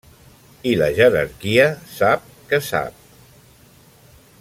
I 0.69 0.71
la 0.81 0.87
jerarquia 0.99 1.67
sap 1.97 2.25
que 2.51 2.63
sap. 2.71 3.07